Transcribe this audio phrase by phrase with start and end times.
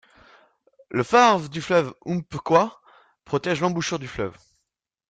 [0.89, 2.81] Le phare du fleuve Umpqua
[3.23, 4.35] protège l'embouchure du fleuve.